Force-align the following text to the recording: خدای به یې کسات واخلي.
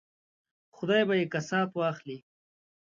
خدای 0.75 1.01
به 1.07 1.13
یې 1.19 1.25
کسات 1.33 1.69
واخلي. 1.75 2.17